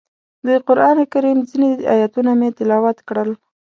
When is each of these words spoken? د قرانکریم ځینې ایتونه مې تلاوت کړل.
د 0.45 0.47
قرانکریم 0.67 1.39
ځینې 1.49 1.69
ایتونه 1.93 2.31
مې 2.39 2.49
تلاوت 2.57 2.97
کړل. 3.07 3.31